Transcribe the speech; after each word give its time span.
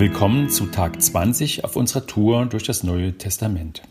Willkommen 0.00 0.48
zu 0.48 0.64
Tag 0.64 1.02
20 1.02 1.62
auf 1.62 1.76
unserer 1.76 2.06
Tour 2.06 2.46
durch 2.46 2.62
das 2.62 2.82
Neue 2.82 3.18
Testament. 3.18 3.82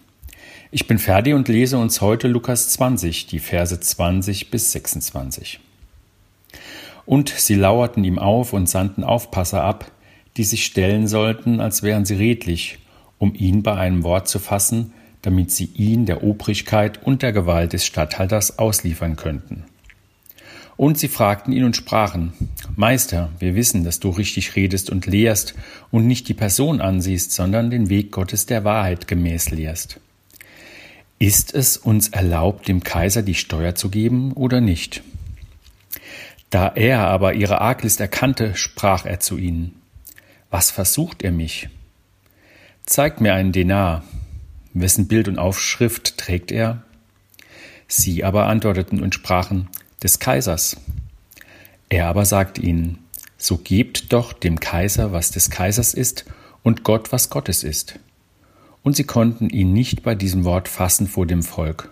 Ich 0.72 0.88
bin 0.88 0.98
Ferdi 0.98 1.34
und 1.34 1.48
lese 1.48 1.78
uns 1.78 2.02
heute 2.02 2.28
Lukas 2.28 2.70
20, 2.70 3.28
die 3.28 3.38
Verse 3.38 3.80
20 3.80 4.50
bis 4.50 4.72
26. 4.72 5.60
Und 7.06 7.30
sie 7.30 7.54
lauerten 7.54 8.04
ihm 8.04 8.18
auf 8.18 8.54
und 8.54 8.68
sandten 8.68 9.04
Aufpasser 9.04 9.62
ab, 9.62 9.92
die 10.36 10.46
sich 10.46 10.66
stellen 10.66 11.08
sollten, 11.08 11.62
als 11.62 11.84
wären 11.84 12.06
sie 12.06 12.16
redlich, 12.16 12.80
um 13.20 13.36
ihn 13.36 13.62
bei 13.62 13.76
einem 13.76 14.04
Wort 14.04 14.28
zu 14.28 14.40
fassen, 14.40 14.94
damit 15.22 15.52
sie 15.52 15.66
ihn 15.76 16.08
der 16.08 16.24
Obrigkeit 16.24 17.04
und 17.06 17.22
der 17.22 17.34
Gewalt 17.34 17.74
des 17.74 17.86
Statthalters 17.86 18.58
ausliefern 18.58 19.16
könnten. 19.16 19.66
Und 20.80 20.98
sie 20.98 21.10
fragten 21.10 21.52
ihn 21.52 21.66
und 21.66 21.76
sprachen, 21.76 22.32
Meister, 22.78 23.34
wir 23.38 23.54
wissen, 23.54 23.84
dass 23.84 24.00
du 24.00 24.12
richtig 24.12 24.56
redest 24.56 24.90
und 24.90 25.08
lehrst 25.08 25.54
und 25.92 26.08
nicht 26.08 26.30
die 26.30 26.34
Person 26.34 26.80
ansiehst, 26.80 27.34
sondern 27.34 27.70
den 27.70 27.90
Weg 27.90 28.14
Gottes 28.14 28.46
der 28.46 28.64
Wahrheit 28.64 29.06
gemäß 29.06 29.50
lehrst. 29.50 30.00
Ist 31.20 31.54
es 31.54 31.76
uns 31.76 32.08
erlaubt, 32.08 32.70
dem 32.70 32.82
Kaiser 32.82 33.24
die 33.24 33.36
Steuer 33.36 33.76
zu 33.76 33.90
geben 33.90 34.32
oder 34.32 34.62
nicht? 34.62 35.04
Da 36.50 36.70
er 36.70 37.00
aber 37.10 37.34
ihre 37.34 37.60
Arglist 37.60 38.00
erkannte, 38.00 38.56
sprach 38.56 39.06
er 39.06 39.20
zu 39.20 39.38
ihnen, 39.38 39.82
Was 40.50 40.72
versucht 40.72 41.24
ihr 41.24 41.34
mich? 41.34 41.68
Zeigt 42.86 43.20
mir 43.20 43.34
einen 43.34 43.52
Denar. 43.52 44.06
Wessen 44.74 45.10
Bild 45.10 45.28
und 45.28 45.40
Aufschrift 45.40 46.18
trägt 46.18 46.54
er? 46.54 46.84
Sie 47.90 48.24
aber 48.24 48.46
antworteten 48.46 49.04
und 49.04 49.14
sprachen, 49.14 49.68
des 50.04 50.20
Kaisers. 50.20 50.78
Er 51.90 52.08
aber 52.08 52.26
sagt 52.26 52.60
ihnen, 52.60 53.00
so 53.38 53.58
gebt 53.58 54.12
doch 54.14 54.34
dem 54.34 54.60
Kaiser, 54.60 55.12
was 55.12 55.32
des 55.32 55.50
Kaisers 55.50 55.94
ist, 55.94 56.26
und 56.62 56.84
Gott, 56.84 57.12
was 57.12 57.30
Gottes 57.30 57.64
ist. 57.64 58.00
Und 58.84 58.96
sie 58.96 59.06
konnten 59.06 59.50
ihn 59.50 59.74
nicht 59.74 60.04
bei 60.04 60.16
diesem 60.16 60.44
Wort 60.44 60.68
fassen 60.68 61.08
vor 61.08 61.26
dem 61.26 61.44
Volk. 61.44 61.90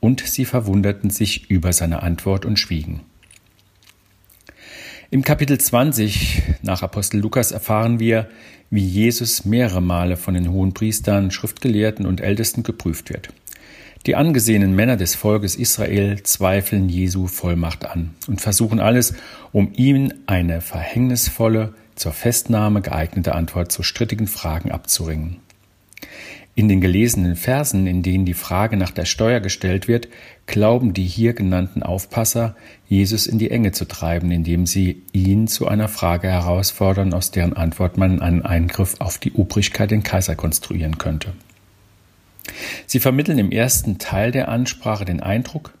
Und 0.00 0.20
sie 0.20 0.44
verwunderten 0.44 1.10
sich 1.10 1.50
über 1.50 1.72
seine 1.72 2.02
Antwort 2.02 2.44
und 2.44 2.58
schwiegen. 2.58 3.00
Im 5.10 5.22
Kapitel 5.22 5.58
20 5.58 6.42
nach 6.62 6.82
Apostel 6.82 7.20
Lukas 7.20 7.52
erfahren 7.52 8.00
wir, 8.00 8.28
wie 8.70 8.84
Jesus 8.84 9.44
mehrere 9.44 9.80
Male 9.80 10.16
von 10.16 10.34
den 10.34 10.50
hohen 10.50 10.74
Priestern, 10.74 11.30
Schriftgelehrten 11.30 12.04
und 12.04 12.20
Ältesten 12.20 12.64
geprüft 12.64 13.10
wird. 13.10 13.28
Die 14.06 14.16
angesehenen 14.16 14.74
Männer 14.74 14.98
des 14.98 15.14
Volkes 15.14 15.56
Israel 15.56 16.22
zweifeln 16.22 16.90
Jesu 16.90 17.26
Vollmacht 17.26 17.86
an 17.86 18.10
und 18.28 18.42
versuchen 18.42 18.78
alles, 18.78 19.14
um 19.50 19.72
ihm 19.74 20.12
eine 20.26 20.60
verhängnisvolle, 20.60 21.72
zur 21.94 22.12
Festnahme 22.12 22.82
geeignete 22.82 23.34
Antwort 23.34 23.72
zu 23.72 23.82
strittigen 23.82 24.26
Fragen 24.26 24.72
abzuringen. 24.72 25.36
In 26.56 26.68
den 26.68 26.80
gelesenen 26.80 27.34
Versen, 27.34 27.86
in 27.86 28.02
denen 28.02 28.26
die 28.26 28.34
Frage 28.34 28.76
nach 28.76 28.90
der 28.90 29.06
Steuer 29.06 29.40
gestellt 29.40 29.88
wird, 29.88 30.08
glauben 30.46 30.92
die 30.92 31.06
hier 31.06 31.32
genannten 31.32 31.82
Aufpasser, 31.82 32.54
Jesus 32.86 33.26
in 33.26 33.38
die 33.38 33.50
Enge 33.50 33.72
zu 33.72 33.86
treiben, 33.86 34.30
indem 34.30 34.66
sie 34.66 35.02
ihn 35.12 35.48
zu 35.48 35.66
einer 35.66 35.88
Frage 35.88 36.28
herausfordern, 36.28 37.14
aus 37.14 37.30
deren 37.30 37.54
Antwort 37.54 37.96
man 37.96 38.20
einen 38.20 38.42
Eingriff 38.42 38.96
auf 39.00 39.18
die 39.18 39.32
Obrigkeit 39.32 39.90
den 39.90 40.02
Kaiser 40.02 40.36
konstruieren 40.36 40.98
könnte. 40.98 41.32
Sie 42.86 43.00
vermitteln 43.00 43.38
im 43.38 43.50
ersten 43.50 43.98
Teil 43.98 44.30
der 44.30 44.48
Ansprache 44.48 45.04
den 45.04 45.20
Eindruck, 45.20 45.74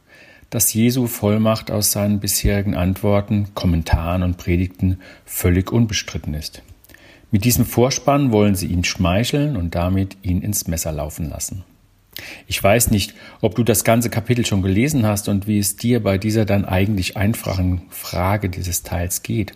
dass 0.50 0.72
Jesu 0.72 1.06
Vollmacht 1.06 1.70
aus 1.70 1.90
seinen 1.90 2.20
bisherigen 2.20 2.76
Antworten, 2.76 3.48
Kommentaren 3.54 4.22
und 4.22 4.36
Predigten 4.36 5.00
völlig 5.24 5.72
unbestritten 5.72 6.34
ist. 6.34 6.62
Mit 7.30 7.44
diesem 7.44 7.66
Vorspann 7.66 8.30
wollen 8.30 8.54
sie 8.54 8.68
ihn 8.68 8.84
schmeicheln 8.84 9.56
und 9.56 9.74
damit 9.74 10.16
ihn 10.22 10.42
ins 10.42 10.68
Messer 10.68 10.92
laufen 10.92 11.28
lassen. 11.28 11.64
Ich 12.46 12.62
weiß 12.62 12.92
nicht, 12.92 13.14
ob 13.40 13.56
du 13.56 13.64
das 13.64 13.82
ganze 13.82 14.08
Kapitel 14.08 14.46
schon 14.46 14.62
gelesen 14.62 15.04
hast 15.04 15.28
und 15.28 15.48
wie 15.48 15.58
es 15.58 15.74
dir 15.76 16.00
bei 16.00 16.18
dieser 16.18 16.44
dann 16.44 16.64
eigentlich 16.64 17.16
einfachen 17.16 17.82
Frage 17.90 18.48
dieses 18.48 18.84
Teils 18.84 19.22
geht. 19.22 19.54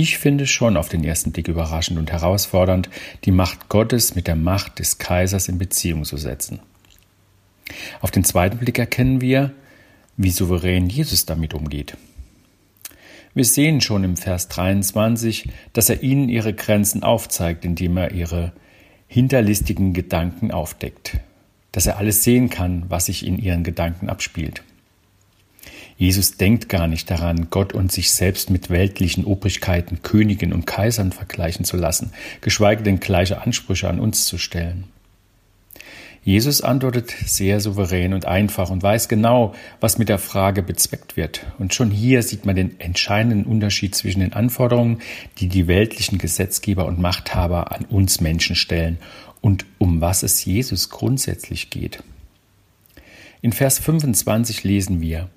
Ich 0.00 0.16
finde 0.16 0.46
schon 0.46 0.76
auf 0.76 0.88
den 0.88 1.02
ersten 1.02 1.32
Blick 1.32 1.48
überraschend 1.48 1.98
und 1.98 2.12
herausfordernd, 2.12 2.88
die 3.24 3.32
Macht 3.32 3.68
Gottes 3.68 4.14
mit 4.14 4.28
der 4.28 4.36
Macht 4.36 4.78
des 4.78 4.98
Kaisers 4.98 5.48
in 5.48 5.58
Beziehung 5.58 6.04
zu 6.04 6.16
setzen. 6.16 6.60
Auf 8.00 8.12
den 8.12 8.22
zweiten 8.22 8.58
Blick 8.58 8.78
erkennen 8.78 9.20
wir, 9.20 9.50
wie 10.16 10.30
souverän 10.30 10.88
Jesus 10.88 11.26
damit 11.26 11.52
umgeht. 11.52 11.96
Wir 13.34 13.44
sehen 13.44 13.80
schon 13.80 14.04
im 14.04 14.16
Vers 14.16 14.46
23, 14.46 15.48
dass 15.72 15.90
er 15.90 16.00
ihnen 16.00 16.28
ihre 16.28 16.54
Grenzen 16.54 17.02
aufzeigt, 17.02 17.64
indem 17.64 17.96
er 17.96 18.12
ihre 18.12 18.52
hinterlistigen 19.08 19.94
Gedanken 19.94 20.52
aufdeckt, 20.52 21.18
dass 21.72 21.86
er 21.86 21.96
alles 21.96 22.22
sehen 22.22 22.50
kann, 22.50 22.84
was 22.88 23.06
sich 23.06 23.26
in 23.26 23.36
ihren 23.36 23.64
Gedanken 23.64 24.08
abspielt. 24.08 24.62
Jesus 25.98 26.36
denkt 26.36 26.68
gar 26.68 26.86
nicht 26.86 27.10
daran, 27.10 27.48
Gott 27.50 27.72
und 27.72 27.90
sich 27.90 28.12
selbst 28.12 28.50
mit 28.50 28.70
weltlichen 28.70 29.24
Obrigkeiten, 29.24 30.00
Königen 30.02 30.52
und 30.52 30.64
Kaisern 30.64 31.10
vergleichen 31.10 31.64
zu 31.64 31.76
lassen, 31.76 32.12
geschweige 32.40 32.84
denn 32.84 33.00
gleiche 33.00 33.42
Ansprüche 33.42 33.88
an 33.88 33.98
uns 33.98 34.24
zu 34.24 34.38
stellen. 34.38 34.84
Jesus 36.22 36.60
antwortet 36.60 37.10
sehr 37.10 37.58
souverän 37.58 38.14
und 38.14 38.26
einfach 38.26 38.70
und 38.70 38.80
weiß 38.80 39.08
genau, 39.08 39.54
was 39.80 39.98
mit 39.98 40.08
der 40.08 40.18
Frage 40.18 40.62
bezweckt 40.62 41.16
wird. 41.16 41.46
Und 41.58 41.74
schon 41.74 41.90
hier 41.90 42.22
sieht 42.22 42.44
man 42.44 42.54
den 42.54 42.78
entscheidenden 42.78 43.44
Unterschied 43.44 43.96
zwischen 43.96 44.20
den 44.20 44.34
Anforderungen, 44.34 45.00
die 45.38 45.48
die 45.48 45.66
weltlichen 45.66 46.18
Gesetzgeber 46.18 46.86
und 46.86 47.00
Machthaber 47.00 47.72
an 47.72 47.86
uns 47.86 48.20
Menschen 48.20 48.54
stellen 48.54 48.98
und 49.40 49.66
um 49.78 50.00
was 50.00 50.22
es 50.22 50.44
Jesus 50.44 50.90
grundsätzlich 50.90 51.70
geht. 51.70 52.04
In 53.40 53.52
Vers 53.52 53.80
25 53.80 54.62
lesen 54.62 55.00
wir, 55.00 55.28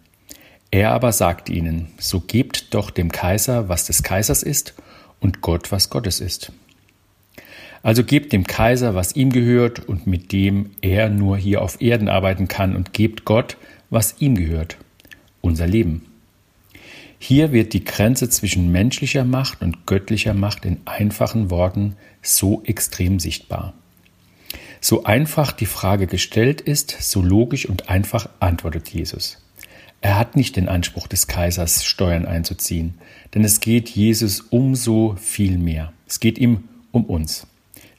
er 0.71 0.91
aber 0.91 1.11
sagt 1.11 1.49
ihnen, 1.49 1.87
so 1.99 2.21
gebt 2.21 2.73
doch 2.73 2.89
dem 2.89 3.11
Kaiser, 3.11 3.67
was 3.67 3.85
des 3.85 4.03
Kaisers 4.03 4.41
ist, 4.41 4.73
und 5.19 5.41
Gott, 5.41 5.71
was 5.71 5.89
Gottes 5.89 6.19
ist. 6.19 6.51
Also 7.83 8.03
gebt 8.03 8.31
dem 8.31 8.45
Kaiser, 8.45 8.95
was 8.95 9.15
ihm 9.15 9.31
gehört 9.31 9.87
und 9.87 10.07
mit 10.07 10.31
dem 10.31 10.71
er 10.81 11.09
nur 11.09 11.37
hier 11.37 11.61
auf 11.61 11.81
Erden 11.81 12.07
arbeiten 12.07 12.47
kann, 12.47 12.75
und 12.75 12.93
gebt 12.93 13.25
Gott, 13.25 13.57
was 13.89 14.15
ihm 14.19 14.35
gehört, 14.35 14.77
unser 15.41 15.67
Leben. 15.67 16.05
Hier 17.19 17.51
wird 17.51 17.73
die 17.73 17.83
Grenze 17.83 18.29
zwischen 18.29 18.71
menschlicher 18.71 19.25
Macht 19.25 19.61
und 19.61 19.85
göttlicher 19.85 20.33
Macht 20.33 20.65
in 20.65 20.79
einfachen 20.85 21.51
Worten 21.51 21.95
so 22.23 22.63
extrem 22.65 23.19
sichtbar. 23.19 23.73
So 24.79 25.03
einfach 25.03 25.51
die 25.51 25.67
Frage 25.67 26.07
gestellt 26.07 26.61
ist, 26.61 26.97
so 27.01 27.21
logisch 27.21 27.67
und 27.67 27.89
einfach 27.89 28.27
antwortet 28.39 28.89
Jesus. 28.89 29.38
Er 30.01 30.17
hat 30.17 30.35
nicht 30.35 30.56
den 30.56 30.67
Anspruch 30.67 31.07
des 31.07 31.28
Kaisers, 31.28 31.85
Steuern 31.85 32.25
einzuziehen, 32.25 32.95
denn 33.35 33.44
es 33.44 33.59
geht 33.59 33.89
Jesus 33.89 34.41
umso 34.41 35.16
viel 35.16 35.59
mehr. 35.59 35.94
Es 36.07 36.19
geht 36.19 36.39
ihm 36.39 36.63
um 36.91 37.06
uns. 37.06 37.45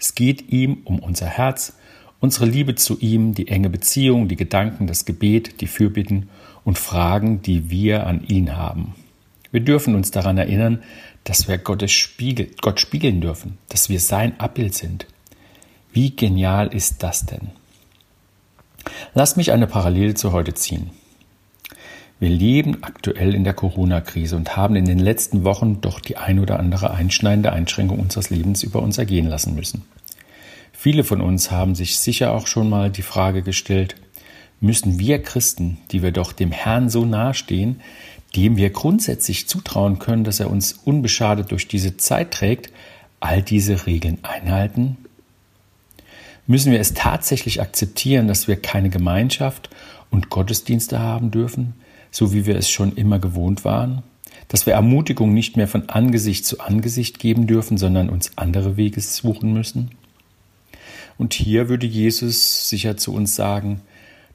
Es 0.01 0.17
geht 0.17 0.51
ihm 0.51 0.79
um 0.85 0.99
unser 0.99 1.27
Herz, 1.27 1.75
unsere 2.19 2.47
Liebe 2.47 2.75
zu 2.75 2.99
ihm, 2.99 3.35
die 3.35 3.47
enge 3.49 3.71
Beziehung, 3.71 4.27
die 4.27 4.37
Gedanken, 4.37 4.89
das 4.89 5.05
Gebet, 5.05 5.61
die 5.61 5.69
Fürbitten 5.69 6.29
und 6.65 6.77
Fragen, 6.77 7.41
die 7.41 7.71
wir 7.71 8.07
an 8.07 8.25
ihn 8.27 8.57
haben. 8.57 8.95
Wir 9.53 9.61
dürfen 9.61 9.95
uns 9.95 10.11
daran 10.11 10.39
erinnern, 10.39 10.83
dass 11.25 11.47
wir 11.47 11.59
Gottes 11.59 11.93
Spiegel, 11.93 12.51
Gott 12.61 12.81
spiegeln 12.81 13.21
dürfen, 13.21 13.59
dass 13.69 13.89
wir 13.89 14.01
sein 14.01 14.41
Abbild 14.41 14.75
sind. 14.75 15.07
Wie 15.93 16.17
genial 16.17 16.75
ist 16.75 17.03
das 17.05 17.27
denn? 17.27 17.51
Lass 19.15 19.37
mich 19.37 19.53
eine 19.53 19.69
Parallele 19.69 20.15
zu 20.15 20.33
heute 20.33 20.55
ziehen. 20.55 20.91
Wir 22.23 22.31
leben 22.31 22.85
aktuell 22.85 23.35
in 23.35 23.43
der 23.43 23.53
Corona-Krise 23.53 24.37
und 24.37 24.57
haben 24.57 24.77
in 24.77 24.85
den 24.85 25.01
letzten 25.01 25.43
Wochen 25.43 25.81
doch 25.81 25.99
die 25.99 26.19
ein 26.19 26.39
oder 26.39 26.61
andere 26.61 26.93
einschneidende 26.93 27.51
Einschränkung 27.51 27.99
unseres 27.99 28.31
Lebens 28.31 28.63
über 28.63 28.81
uns 28.81 28.97
ergehen 28.97 29.27
lassen 29.27 29.57
müssen. 29.57 29.83
Viele 30.73 31.03
von 31.03 31.21
uns 31.21 31.51
haben 31.51 31.75
sich 31.75 31.99
sicher 31.99 32.33
auch 32.33 32.47
schon 32.47 32.71
mal 32.71 32.91
die 32.91 33.03
Frage 33.03 33.43
gestellt, 33.43 33.97
müssen 34.61 35.01
wir 35.01 35.21
Christen, 35.21 35.79
die 35.91 36.05
wir 36.05 36.13
doch 36.13 36.33
dem 36.33 36.53
Herrn 36.53 36.91
so 36.91 37.05
nahestehen, 37.05 37.81
dem 38.37 38.57
wir 38.57 38.71
grundsätzlich 38.71 39.49
zutrauen 39.49 39.99
können, 39.99 40.23
dass 40.23 40.39
er 40.39 40.49
uns 40.49 40.75
unbeschadet 40.75 41.51
durch 41.51 41.67
diese 41.67 41.97
Zeit 41.97 42.31
trägt, 42.31 42.73
all 43.19 43.43
diese 43.43 43.85
Regeln 43.85 44.19
einhalten? 44.23 44.97
Müssen 46.47 46.71
wir 46.71 46.79
es 46.79 46.95
tatsächlich 46.95 47.61
akzeptieren, 47.61 48.29
dass 48.29 48.47
wir 48.47 48.55
keine 48.55 48.91
Gemeinschaft 48.91 49.71
und 50.13 50.31
Gottesdienste 50.31 51.01
haben 51.01 51.33
dürfen, 51.33 51.75
so 52.13 52.33
wie 52.33 52.47
wir 52.47 52.55
es 52.55 52.71
schon 52.71 52.95
immer 52.95 53.19
gewohnt 53.19 53.65
waren, 53.65 54.05
dass 54.47 54.67
wir 54.67 54.75
Ermutigung 54.75 55.35
nicht 55.35 55.57
mehr 55.57 55.67
von 55.67 55.89
Angesicht 55.89 56.45
zu 56.45 56.61
Angesicht 56.61 57.19
geben 57.19 57.49
dürfen, 57.49 57.79
sondern 57.79 58.09
uns 58.11 58.33
andere 58.37 58.77
Wege 58.77 59.01
suchen 59.01 59.53
müssen? 59.53 59.91
Und 61.19 61.35
hier 61.35 61.69
würde 61.69 61.87
Jesus 61.87 62.69
sicher 62.69 62.97
zu 62.97 63.13
uns 63.13 63.35
sagen, 63.35 63.81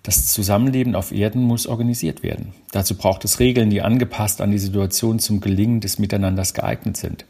das 0.04 0.28
Zusammenleben 0.28 0.96
auf 0.96 1.12
Erden 1.12 1.44
muss 1.44 1.68
organisiert 1.68 2.24
werden. 2.24 2.54
Dazu 2.72 2.96
braucht 2.96 3.26
es 3.26 3.40
Regeln, 3.40 3.70
die 3.70 3.82
angepasst 3.82 4.42
an 4.42 4.52
die 4.52 4.58
Situation 4.58 5.20
zum 5.20 5.42
Gelingen 5.42 5.82
des 5.82 6.00
Miteinanders 6.00 6.54
geeignet 6.54 6.98
sind. 6.98 7.26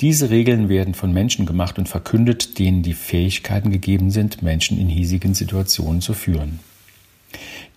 Diese 0.00 0.30
Regeln 0.30 0.70
werden 0.70 0.94
von 0.94 1.12
Menschen 1.12 1.44
gemacht 1.44 1.78
und 1.78 1.90
verkündet, 1.90 2.58
denen 2.58 2.82
die 2.82 2.94
Fähigkeiten 2.94 3.70
gegeben 3.70 4.10
sind, 4.10 4.42
Menschen 4.42 4.78
in 4.78 4.88
hiesigen 4.88 5.34
Situationen 5.34 6.00
zu 6.00 6.14
führen. 6.14 6.60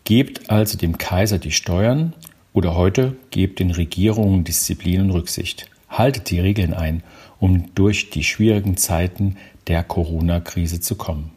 Gebt 0.06 0.50
also 0.50 0.78
dem 0.78 0.98
Kaiser 0.98 1.40
die 1.40 1.52
Steuern 1.52 2.14
oder 2.52 2.76
heute 2.76 3.16
gebt 3.32 3.60
den 3.60 3.72
Regierungen 3.72 4.44
Disziplin 4.44 5.02
und 5.02 5.12
Rücksicht. 5.12 5.70
Haltet 5.88 6.30
die 6.30 6.42
Regeln 6.42 6.74
ein, 6.74 7.04
um 7.40 7.74
durch 7.74 8.10
die 8.10 8.24
schwierigen 8.24 8.76
Zeiten 8.76 9.38
der 9.68 9.84
Corona-Krise 9.84 10.82
zu 10.82 10.96
kommen. 10.96 11.32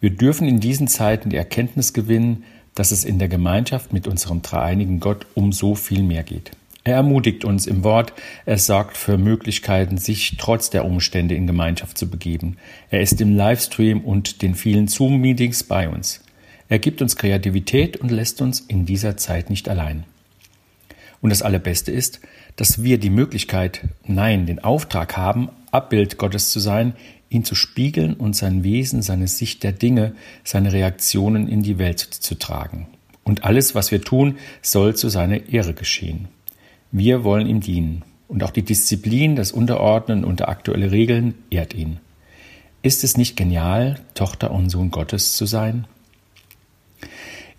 Wir 0.00 0.10
dürfen 0.10 0.46
in 0.46 0.60
diesen 0.60 0.88
Zeiten 0.88 1.30
die 1.30 1.36
Erkenntnis 1.36 1.94
gewinnen, 1.94 2.44
dass 2.74 2.92
es 2.92 3.04
in 3.04 3.18
der 3.18 3.28
Gemeinschaft 3.28 3.94
mit 3.94 4.06
unserem 4.06 4.42
dreieinigen 4.42 5.00
Gott 5.00 5.26
um 5.34 5.52
so 5.52 5.74
viel 5.74 6.02
mehr 6.02 6.24
geht. 6.24 6.50
Er 6.84 6.96
ermutigt 6.96 7.44
uns 7.44 7.66
im 7.66 7.82
Wort, 7.82 8.12
er 8.46 8.58
sorgt 8.58 8.96
für 8.96 9.18
Möglichkeiten, 9.18 9.98
sich 9.98 10.36
trotz 10.38 10.70
der 10.70 10.84
Umstände 10.84 11.34
in 11.34 11.46
Gemeinschaft 11.46 11.98
zu 11.98 12.08
begeben. 12.08 12.56
Er 12.90 13.00
ist 13.00 13.20
im 13.20 13.34
Livestream 13.36 14.02
und 14.02 14.42
den 14.42 14.54
vielen 14.54 14.86
Zoom-Meetings 14.86 15.64
bei 15.64 15.88
uns. 15.88 16.20
Er 16.68 16.78
gibt 16.78 17.00
uns 17.00 17.16
Kreativität 17.16 17.96
und 17.96 18.10
lässt 18.10 18.42
uns 18.42 18.60
in 18.60 18.84
dieser 18.84 19.16
Zeit 19.16 19.50
nicht 19.50 19.68
allein. 19.68 20.04
Und 21.20 21.30
das 21.30 21.42
Allerbeste 21.42 21.90
ist, 21.90 22.20
dass 22.56 22.82
wir 22.82 22.98
die 22.98 23.10
Möglichkeit, 23.10 23.88
nein, 24.06 24.46
den 24.46 24.62
Auftrag 24.62 25.16
haben, 25.16 25.48
Abbild 25.70 26.18
Gottes 26.18 26.50
zu 26.50 26.60
sein, 26.60 26.94
ihn 27.30 27.44
zu 27.44 27.54
spiegeln 27.54 28.14
und 28.14 28.36
sein 28.36 28.64
Wesen, 28.64 29.02
seine 29.02 29.28
Sicht 29.28 29.62
der 29.62 29.72
Dinge, 29.72 30.14
seine 30.44 30.72
Reaktionen 30.72 31.48
in 31.48 31.62
die 31.62 31.78
Welt 31.78 32.00
zu 32.00 32.34
tragen. 32.36 32.86
Und 33.24 33.44
alles, 33.44 33.74
was 33.74 33.90
wir 33.90 34.00
tun, 34.00 34.38
soll 34.62 34.96
zu 34.96 35.08
seiner 35.08 35.48
Ehre 35.48 35.74
geschehen. 35.74 36.28
Wir 36.90 37.24
wollen 37.24 37.46
ihm 37.46 37.60
dienen. 37.60 38.04
Und 38.28 38.42
auch 38.42 38.50
die 38.50 38.62
Disziplin, 38.62 39.36
das 39.36 39.52
Unterordnen 39.52 40.24
unter 40.24 40.48
aktuelle 40.48 40.90
Regeln 40.90 41.34
ehrt 41.50 41.74
ihn. 41.74 41.98
Ist 42.82 43.04
es 43.04 43.16
nicht 43.16 43.36
genial, 43.36 44.00
Tochter 44.14 44.50
und 44.50 44.70
Sohn 44.70 44.90
Gottes 44.90 45.36
zu 45.36 45.46
sein? 45.46 45.86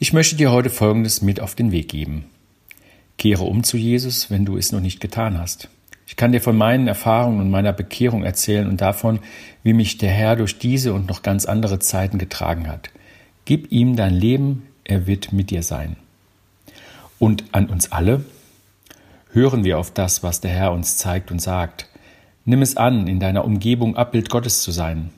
Ich 0.01 0.13
möchte 0.13 0.38
dir 0.38 0.54
heute 0.54 0.69
Folgendes 0.69 1.22
mit 1.22 1.42
auf 1.42 1.56
den 1.56 1.74
Weg 1.74 1.90
geben. 1.90 2.24
Kehre 3.18 3.44
um 3.44 3.66
zu 3.66 3.75
Jesus, 3.75 4.31
wenn 4.31 4.46
du 4.46 4.56
es 4.56 4.72
noch 4.72 4.80
nicht 4.80 5.01
getan 5.01 5.38
hast. 5.38 5.68
Ich 6.07 6.16
kann 6.16 6.31
dir 6.31 6.40
von 6.40 6.56
meinen 6.56 6.88
Erfahrungen 6.88 7.42
und 7.42 7.51
meiner 7.51 7.74
Bekehrung 7.74 8.24
erzählen 8.24 8.69
und 8.69 8.80
davon, 8.80 9.19
wie 9.62 9.74
mich 9.74 9.98
der 9.98 10.10
Herr 10.10 10.38
durch 10.38 10.57
diese 10.57 10.94
und 10.94 11.10
noch 11.10 11.22
ganz 11.22 11.46
andere 11.46 11.80
Zeiten 11.80 12.18
getragen 12.18 12.69
hat. 12.69 12.92
Gib 13.44 13.74
ihm 13.74 13.98
dein 13.98 14.13
Leben, 14.13 14.68
er 14.86 15.06
wird 15.06 15.34
mit 15.34 15.50
dir 15.50 15.63
sein. 15.63 15.98
Und 17.19 17.44
an 17.52 17.68
uns 17.68 17.92
alle, 17.92 18.24
hören 19.34 19.66
wir 19.66 19.80
auf 19.80 19.92
das, 19.92 20.24
was 20.24 20.40
der 20.40 20.52
Herr 20.52 20.72
uns 20.72 20.95
zeigt 20.95 21.30
und 21.30 21.42
sagt. 21.42 21.90
Nimm 22.45 22.62
es 22.62 22.78
an, 22.78 23.07
in 23.07 23.19
deiner 23.19 23.44
Umgebung 23.44 23.98
Abbild 23.98 24.30
Gottes 24.30 24.62
zu 24.62 24.72
sein. 24.72 25.10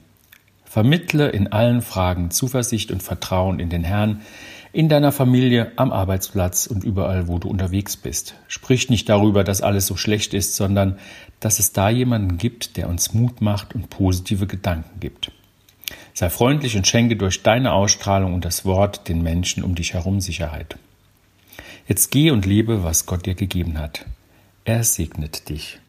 Vermittle 0.65 1.27
in 1.27 1.51
allen 1.51 1.83
Fragen 1.83 2.31
Zuversicht 2.31 2.91
und 2.91 3.03
Vertrauen 3.03 3.59
in 3.59 3.69
den 3.69 3.83
Herrn, 3.83 4.21
in 4.73 4.87
deiner 4.87 5.11
Familie, 5.11 5.73
am 5.75 5.91
Arbeitsplatz 5.91 6.65
und 6.65 6.83
überall, 6.83 7.27
wo 7.27 7.39
du 7.39 7.49
unterwegs 7.49 7.97
bist. 7.97 8.35
Sprich 8.47 8.89
nicht 8.89 9.09
darüber, 9.09 9.43
dass 9.43 9.61
alles 9.61 9.87
so 9.87 9.97
schlecht 9.97 10.33
ist, 10.33 10.55
sondern 10.55 10.97
dass 11.39 11.59
es 11.59 11.73
da 11.73 11.89
jemanden 11.89 12.37
gibt, 12.37 12.77
der 12.77 12.87
uns 12.87 13.13
Mut 13.13 13.41
macht 13.41 13.75
und 13.75 13.89
positive 13.89 14.47
Gedanken 14.47 14.99
gibt. 14.99 15.31
Sei 16.13 16.29
freundlich 16.29 16.77
und 16.77 16.87
schenke 16.87 17.15
durch 17.15 17.43
deine 17.43 17.73
Ausstrahlung 17.73 18.33
und 18.33 18.45
das 18.45 18.65
Wort 18.65 19.07
den 19.07 19.21
Menschen 19.21 19.63
um 19.63 19.75
dich 19.75 19.93
herum 19.93 20.21
Sicherheit. 20.21 20.77
Jetzt 21.87 22.11
geh 22.11 22.31
und 22.31 22.45
lebe, 22.45 22.83
was 22.83 23.05
Gott 23.05 23.25
dir 23.25 23.35
gegeben 23.35 23.77
hat. 23.77 24.05
Er 24.63 24.83
segnet 24.83 25.49
dich. 25.49 25.79